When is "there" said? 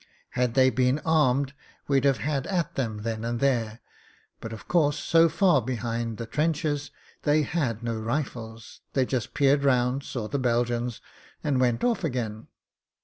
3.39-3.81